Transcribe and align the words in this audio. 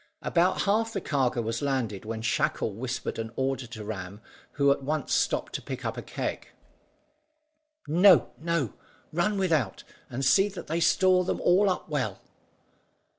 About 0.23 0.63
half 0.63 0.93
the 0.93 0.99
cargo 0.99 1.43
was 1.43 1.61
landed 1.61 2.05
when 2.05 2.23
Shackle 2.23 2.73
whispered 2.73 3.19
an 3.19 3.31
order 3.35 3.67
to 3.67 3.83
Ram, 3.83 4.19
who 4.53 4.71
at 4.71 4.81
once 4.81 5.13
stooped 5.13 5.53
to 5.53 5.61
pick 5.61 5.85
up 5.85 5.95
a 5.95 6.01
keg. 6.01 6.47
"No, 7.87 8.31
no; 8.39 8.73
run 9.13 9.37
without, 9.37 9.83
and 10.09 10.25
see 10.25 10.47
that 10.49 10.65
they 10.65 10.79
store 10.79 11.23
them 11.23 11.39
all 11.41 11.69
up 11.69 11.87
well." 11.87 12.19